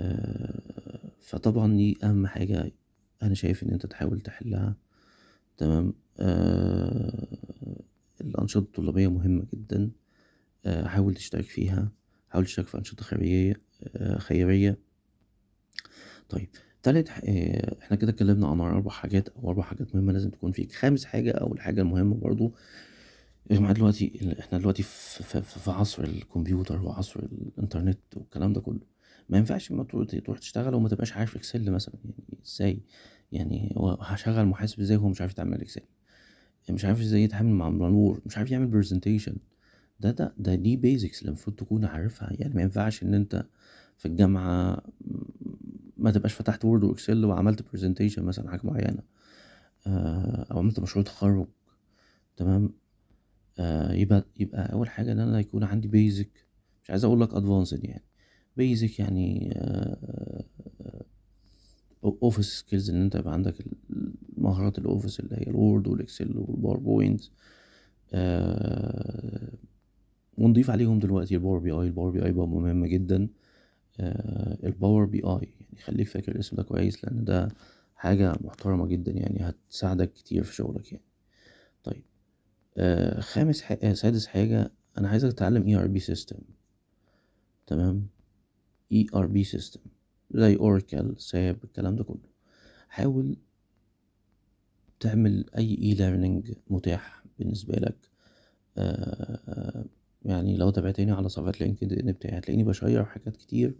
آه 0.00 1.12
فطبعا 1.20 1.76
دي 1.76 1.98
أهم 2.04 2.26
حاجة 2.26 2.72
أنا 3.22 3.34
شايف 3.34 3.62
إن 3.62 3.70
أنت 3.70 3.86
تحاول 3.86 4.20
تحلها. 4.20 4.76
تمام؟ 5.56 5.94
آه 6.18 7.38
الأنشطة 8.20 8.58
الطلابية 8.58 9.08
مهمة 9.08 9.46
جدا. 9.54 9.90
آه 10.66 10.86
حاول 10.86 11.14
تشترك 11.14 11.44
فيها 11.44 11.92
حاول 12.28 12.44
تشترك 12.44 12.66
في 12.66 12.78
أنشطة 12.78 13.04
خيرية 13.04 13.60
آه 13.96 14.18
خيرية. 14.18 14.78
طيب 16.28 16.48
تالت 16.82 17.08
آه، 17.24 17.76
إحنا 17.82 17.96
كده 17.96 18.10
اتكلمنا 18.10 18.48
عن 18.48 18.60
أربع 18.60 18.90
حاجات. 18.90 19.28
أو 19.28 19.48
أربع 19.50 19.62
حاجات 19.62 19.94
مهمة 19.94 20.12
لازم 20.12 20.30
تكون 20.30 20.52
فيك 20.52 20.72
خامس 20.72 21.04
حاجة 21.04 21.30
أو 21.30 21.52
الحاجة 21.54 21.80
المهمة 21.80 22.14
برضو. 22.14 22.54
يا 23.50 23.56
جماعة 23.56 23.72
دلوقتي 23.72 24.34
إحنا 24.40 24.58
دلوقتي 24.58 24.82
في, 24.82 25.22
في, 25.22 25.42
في 25.42 25.70
عصر 25.70 26.04
الكمبيوتر 26.04 26.82
وعصر 26.82 27.20
الإنترنت 27.20 27.98
والكلام 28.16 28.52
ده 28.52 28.60
كله. 28.60 28.80
ما 29.28 29.38
ينفعش 29.38 29.72
ما 29.72 29.84
تروح 29.84 30.38
تشتغل 30.38 30.74
وما 30.74 30.88
تبقاش 30.88 31.12
عارف 31.12 31.36
Excel 31.36 31.70
مثلا. 31.70 31.94
يعني 32.04 32.38
إزاي؟ 32.46 32.80
يعني 33.32 33.74
هو 33.76 33.90
هشغل 33.90 34.46
محاسب 34.46 34.80
إزاي 34.80 34.96
وهو 34.96 35.08
مش 35.08 35.20
عارف 35.20 35.32
يتعامل 35.32 35.60
Excel؟ 35.60 35.82
مش 36.70 36.84
عارف 36.84 37.00
إزاي 37.00 37.22
يتعامل 37.22 37.50
مع 37.50 37.70
منور 37.70 38.20
مش 38.26 38.38
عارف 38.38 38.50
يعمل 38.50 38.66
presentation 38.66 39.36
ده 40.00 40.10
ده 40.10 40.34
ده 40.38 40.54
دي 40.54 40.76
basics 40.76 41.20
اللي 41.20 41.28
المفروض 41.28 41.56
تكون 41.56 41.84
عارفها. 41.84 42.30
يعني 42.38 42.54
ما 42.54 42.62
ينفعش 42.62 43.02
إن 43.02 43.14
أنت 43.14 43.46
في 43.96 44.06
الجامعة 44.06 44.82
ما 46.00 46.10
تبقاش 46.10 46.34
فتحت 46.34 46.64
Word 46.64 46.84
و 46.84 46.91
Excel 46.91 47.24
وعملت 47.24 47.62
presentation 47.72 48.22
مثلا 48.22 48.50
حاجة 48.50 48.60
معينة. 48.64 49.02
آه، 49.86 50.46
أو 50.52 50.58
عملت 50.58 50.80
مشروع 50.80 51.04
تخرج. 51.04 51.46
تمام؟ 52.36 52.72
آه، 53.58 53.92
يبقى 53.92 54.24
يبقى 54.40 54.72
أول 54.72 54.88
حاجة 54.88 55.12
إن 55.12 55.18
أنا 55.20 55.40
يكون 55.40 55.64
عندي 55.64 55.88
basic 55.88 56.46
مش 56.84 56.90
عايز 56.90 57.04
أقول 57.04 57.20
لك 57.20 57.34
advanced 57.34 57.84
يعني. 57.84 58.04
basic 58.56 58.98
يعني 58.98 59.54
office 62.04 62.46
skills 62.58 62.90
إن 62.90 63.02
أنت 63.02 63.14
يبقى 63.14 63.32
عندك 63.32 63.54
مهارات 64.36 64.78
ال 64.78 64.84
office 64.84 65.20
اللي 65.20 65.36
هي 65.36 65.42
ال 65.50 65.58
Word 65.58 65.88
وال 65.88 66.02
Excel 66.02 66.36
وال 66.38 66.52
PowerPoint 66.52 67.22
آه 68.12 69.52
ونضيف 70.38 70.70
عليهم 70.70 70.98
دلوقتي 70.98 71.34
ال 71.34 71.58
Power 71.58 71.70
BI 71.70 71.86
ال 71.86 72.10
Power 72.10 72.24
BI 72.24 72.32
بقى 72.32 72.48
مهم 72.48 72.86
جدا. 72.86 73.22
آه 73.24 73.28
ال 74.64 75.04
Power 75.04 75.18
BI 75.24 75.48
يعني 75.60 75.80
خليك 75.84 76.08
فاكر 76.08 76.32
الاسم 76.32 76.56
ده 76.56 76.62
كويس 76.62 77.04
لأن 77.04 77.24
ده 77.24 77.48
حاجة 77.96 78.34
محترمة 78.40 78.86
جدا 78.86 79.12
يعني 79.12 79.40
هتساعدك 79.40 80.12
كتير 80.12 80.42
في 80.42 80.54
شغلك 80.54 80.92
يعني. 80.92 81.04
طيب 81.84 82.04
آه 82.78 83.20
خامس 83.20 83.62
حاجة 83.62 83.92
سادس 83.92 84.26
حاجة 84.26 84.70
أنا 84.98 85.08
عايزك 85.08 85.32
تتعلم 85.32 85.66
ERP 85.66 86.00
system 86.00 86.38
تمام؟ 87.66 88.06
ERP 88.92 89.44
system 89.44 89.80
زي 90.30 90.56
Oracle 90.56 91.14
SAP 91.18 91.64
الكلام 91.64 91.96
ده 91.96 92.04
كله. 92.04 92.30
حاول 92.88 93.36
تعمل 95.00 95.44
أي 95.58 95.78
e-learning 95.82 96.52
متاح 96.70 97.24
بالنسبة 97.38 97.74
لك. 97.74 97.96
آه 98.78 99.84
يعني 100.24 100.56
لو 100.56 100.70
تابعتني 100.70 101.12
على 101.12 101.28
صفحة 101.28 101.52
LinkedIn 101.60 102.12
بتاعي 102.12 102.38
هتلاقيني 102.38 102.64
ب 102.64 102.71
share 102.71 103.04
حاجات 103.04 103.36
كتير. 103.36 103.74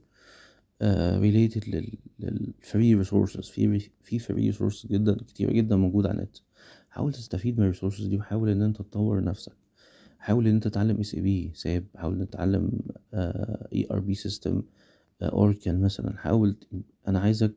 related 0.82 1.90
لل 2.18 2.44
free 2.44 2.94
resources 2.94 3.48
في 3.48 3.78
في 4.02 4.18
free 4.18 4.46
resources 4.46 4.86
جدا 4.86 5.14
كتير 5.16 5.52
جدا 5.52 5.76
موجوده 5.76 6.08
على 6.08 6.18
النت. 6.18 6.36
حاول 6.90 7.12
تستفيد 7.12 7.58
من 7.58 7.62
ال 7.64 7.68
resources 7.68 8.06
دي 8.06 8.16
وحاول 8.16 8.48
إن 8.48 8.62
أنت 8.62 8.76
تطور 8.76 9.24
نفسك. 9.24 9.52
حاول 10.18 10.46
إن 10.46 10.54
أنت 10.54 10.68
تتعلم 10.68 11.00
SAP 11.00 11.50
ساب. 11.54 11.84
حاول 11.96 12.20
إن 12.20 12.30
تتعلم 12.30 12.72
ERP 13.72 14.14
system 14.14 14.62
Oracle 15.22 15.78
مثلا. 15.78 16.16
حاول 16.16 16.56
أنا 17.08 17.20
عايزك 17.20 17.52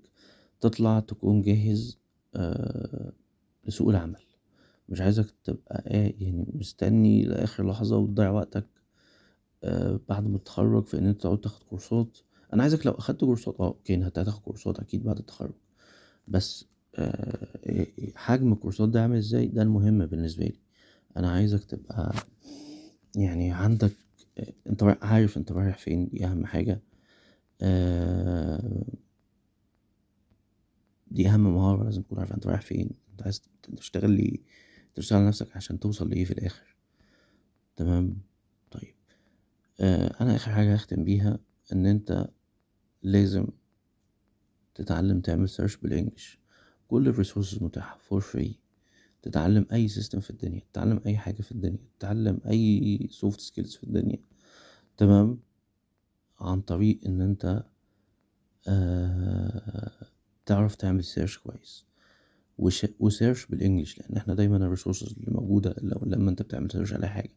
تطلع 0.62 1.00
تكون 1.00 1.42
جاهز 1.42 2.00
آه 2.36 3.12
لسوق 3.68 3.90
العمل. 3.90 4.22
مش 4.90 5.02
عايزك 5.02 5.34
تبقى 5.44 5.84
يعني 6.20 6.46
مستني 6.54 7.24
لآخر 7.26 7.68
لحظة 7.70 7.98
وتضيع 7.98 8.30
وقتك 8.30 8.68
آه 9.64 10.00
بعد 10.10 10.28
ما 10.28 10.38
تتخرج 10.38 10.86
في 10.86 10.98
إن 10.98 11.06
أنت 11.08 11.22
تقعد 11.22 11.42
تاخد 11.42 11.64
كورسات. 11.64 12.18
أنا 12.54 12.62
عايزك 12.64 12.86
لو 12.86 12.92
أخدت 12.92 13.20
كورسات 13.20 13.56
آه 13.60 13.68
أوكي 13.68 13.96
انت 13.96 14.20
هتاخد 14.20 14.42
كورسات 14.42 14.80
أكيد 14.80 15.04
بعد 15.04 15.18
التخرج. 15.18 15.54
بس 16.28 16.66
آه 16.96 17.48
حجم 18.16 18.54
الكورسات 18.54 18.90
ده 18.90 19.02
عامل 19.02 19.18
إزاي؟ 19.18 19.48
ده 19.48 19.62
المهم 19.62 20.06
بالنسبة 20.06 20.44
لي. 20.46 20.60
أنا 21.18 21.32
عايزك 21.32 21.64
تبقى 21.64 22.14
يعني 23.16 23.52
عندك 23.52 23.92
أنت 24.70 24.98
عارف 25.02 25.38
أنت 25.38 25.52
رايح 25.52 25.78
فين 25.78 26.08
دي 26.10 26.26
أهم 26.26 26.46
حاجة. 26.46 26.82
آه 27.62 28.84
دي 31.08 31.30
أهم 31.30 31.54
مهارة 31.56 31.84
لازم 31.84 32.02
تكون 32.02 32.20
عارف 32.20 32.34
أنت 32.34 32.48
رايح 32.48 32.62
فين؟ 32.62 32.90
أنت 33.12 33.24
عايز 33.24 33.42
تشتغل 33.78 34.12
لي 34.12 34.42
تشتغل 34.96 35.28
نفسك 35.28 35.58
عشان 35.58 35.80
توصل 35.80 36.10
لإيه 36.10 36.26
في 36.26 36.32
الآخر؟ 36.32 36.76
تمام؟ 37.76 38.18
طيب. 38.72 38.94
آه 39.80 40.16
أنا 40.22 40.36
آخر 40.36 40.52
حاجة 40.52 40.74
هختم 40.74 41.04
بيها 41.04 41.40
إن 41.74 41.86
أنت 41.86 42.28
لازم 43.04 43.48
تتعلم 44.76 45.22
تعمل 45.22 45.50
search 45.50 45.76
بال 45.78 45.90
English. 45.90 46.40
كل 46.88 47.08
ال 47.08 47.13
resources 47.13 47.64
متاحة 47.64 47.98
for 47.98 48.22
free 48.22 48.60
تتعلم 49.22 49.66
أي 49.74 49.88
system 49.88 50.20
في 50.20 50.30
الدنيا 50.30 50.62
تتعلم 50.72 51.02
أي 51.06 51.18
حاجة 51.18 51.42
في 51.42 51.52
الدنيا 51.52 51.80
تتعلم 52.00 52.40
أي 52.48 53.08
soft 53.12 53.40
skills 53.40 53.76
في 53.76 53.84
الدنيا. 53.84 54.18
تمام؟ 54.98 55.40
عن 56.40 56.62
طريق 56.62 57.00
إن 57.06 57.22
أنت 57.22 57.64
آه 58.68 59.92
تعرف 60.46 60.76
تعمل 60.76 61.04
search 61.04 61.38
كويس. 61.38 61.86
و 63.00 63.06
search 63.06 63.46
بال 63.46 63.58
English 63.58 64.00
لأن 64.00 64.18
إحنا 64.18 64.34
دايما 64.34 64.58
ال 64.58 64.63
resources 64.63 65.14
اللي 65.14 65.32
موجودة 65.32 65.76
لو 65.82 66.02
لما 66.06 66.30
أنت 66.30 66.42
بتعمل 66.42 66.72
search 66.72 66.94
على 66.94 67.08
حاجة. 67.08 67.36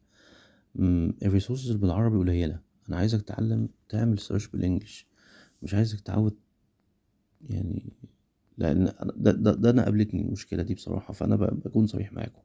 ال 1.23 1.28
resources 1.28 1.71
بالعربي 1.71 2.17
قليلة. 2.17 2.59
أنا 2.89 2.97
عايزك 2.97 3.21
تتعلم 3.21 3.69
تعمل 3.89 4.19
search 4.19 4.47
بال 4.47 4.59
English. 4.59 5.07
مش 5.61 5.73
عايزك 5.73 5.99
تعود 5.99 6.37
يعني 7.49 7.93
لأن 8.57 8.91
ده, 9.15 9.31
ده, 9.31 9.53
ده 9.53 9.69
أنا 9.69 9.83
قابلتني 9.83 10.21
المشكلة 10.21 10.63
دي 10.63 10.73
بصراحة 10.73 11.13
فأنا 11.13 11.35
بكون 11.35 11.87
صريح 11.87 12.13
معاكم. 12.13 12.41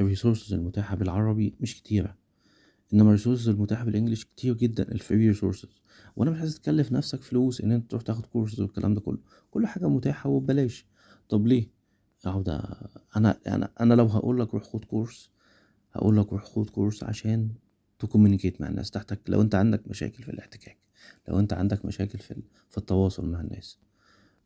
ال 0.00 0.05
resources 0.05 0.54
المتاحة 0.54 0.96
بالعربي 0.96 1.54
مش 1.60 1.82
كتيرة 1.82 2.16
إنما 2.92 3.06
ال 3.06 3.10
resources 3.10 3.48
المتاحة 3.48 3.84
بال 3.84 3.93
English 3.93 4.24
كتير 4.24 4.54
جدا 4.54 4.82
ال 4.92 4.99
free 4.99 5.28
resources 5.28 5.82
وأنا 6.16 6.30
مش 6.30 6.38
عايز 6.38 6.54
تكلف 6.60 6.92
نفسك 6.92 7.22
فلوس 7.22 7.60
إن 7.60 7.72
أنت 7.72 7.90
تروح 7.90 8.02
تاخد 8.02 8.26
كورسز 8.26 8.60
والكلام 8.60 8.94
ده 8.94 9.00
كله. 9.00 9.18
كل 9.50 9.66
حاجة 9.66 9.88
متاحة 9.88 10.30
وببلاش. 10.30 10.86
طب 11.28 11.46
ليه؟ 11.46 11.70
ده 12.24 12.30
أنا 13.16 13.38
أنا 13.46 13.70
أنا 13.80 13.94
لو 13.94 14.06
هقول 14.06 14.40
لك 14.40 14.54
روح 14.54 14.62
خد 14.64 14.84
course 14.84 15.30
هقول 15.92 16.16
لك 16.18 16.32
روح 16.32 16.44
خد 16.44 16.70
course 16.70 17.04
عشان 17.04 17.48
ت 17.98 18.03
communicate 18.03 18.60
مع 18.60 18.68
الناس 18.68 18.90
تحتك 18.90 19.20
لو 19.28 19.40
أنت 19.42 19.54
عندك 19.54 19.88
مشاكل 19.88 20.22
في 20.22 20.30
الاحتكاك. 20.30 20.78
لو 21.28 21.38
انت 21.38 21.52
عندك 21.52 21.84
مشاكل 21.84 22.18
في 22.18 22.42
في 22.68 22.78
التواصل 22.78 23.26
مع 23.28 23.40
الناس. 23.40 23.78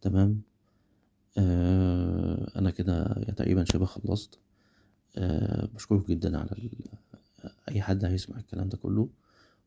تمام؟ 0.01 0.43
آه 1.39 2.59
أنا 2.59 2.71
كده 2.71 3.05
تقريبا 3.37 3.65
شبه 3.65 3.85
خلصت. 3.85 4.39
آه 5.17 5.67
بشكرك 5.75 6.09
جدا 6.09 6.39
على 6.39 6.51
اي 7.69 7.83
حد 7.83 8.05
هيسمع 8.05 8.39
الكلام 8.39 8.69
ده 8.69 8.77
كله. 8.77 9.09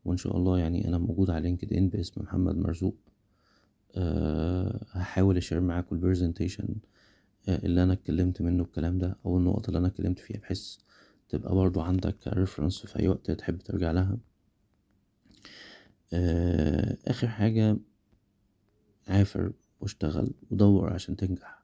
وإن 0.04 0.16
شاء 0.16 0.36
الله 0.36 0.58
يعني 0.58 0.88
أنا 0.88 0.98
موجود 0.98 1.30
على 1.30 1.42
LinkedIn 1.42 1.88
باسم 1.88 2.22
محمد 2.22 2.56
مرزوق. 2.56 2.96
أه 3.94 4.86
هحاول 4.90 5.36
أ 5.36 5.40
share 5.40 5.60
معاكم 5.60 5.96
ال 5.96 6.01
presentation 6.01 6.68
اللي 7.48 7.82
أنا 7.82 7.92
اتكلمت 7.92 8.42
منه 8.42 8.62
الكلام 8.62 8.98
ده 8.98 9.16
أو 9.26 9.38
النقط 9.38 9.66
اللي 9.68 9.78
أنا 9.78 9.86
اتكلمت 9.88 10.18
فيها 10.18 10.38
بحيث 10.40 10.76
تبقى 11.28 11.54
برضو 11.54 11.80
عندك 11.80 12.16
reference 12.28 12.78
في 12.86 12.98
أي 12.98 13.08
وقت 13.08 13.30
تحب 13.30 13.58
ترجع 13.58 13.90
لها. 13.92 14.16
أه 16.12 16.98
آخر 17.06 17.28
حاجة 17.28 17.76
عافر 19.08 19.52
واشتغل 19.80 20.34
ودور 20.50 20.92
عشان 20.92 21.16
تنجح. 21.16 21.62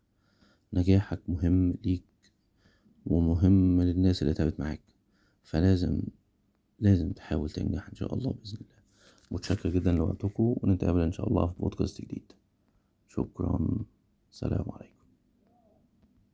نجاحك 0.72 1.20
مهم 1.28 1.74
ليك 1.84 2.04
ومهم 3.06 3.82
للناس 3.82 4.22
اللي 4.22 4.34
تعبت 4.34 4.60
معاك 4.60 4.80
فلازم 5.42 6.02
لازم 6.80 7.12
تحاول 7.12 7.50
تنجح 7.50 7.88
إن 7.88 7.94
شاء 7.94 8.14
الله 8.14 8.32
بإذن 8.32 8.56
الله. 8.56 8.82
متشكر 9.30 9.70
جدا 9.70 9.92
لوقتكم 9.92 10.56
ونتقابل 10.62 11.00
إن 11.00 11.12
شاء 11.12 11.28
الله 11.28 11.46
في 11.46 11.58
بودكاست 11.58 12.00
جديد. 12.00 12.32
شكرا. 13.08 13.84
سلام 14.30 14.64
عليكم. 14.70 14.93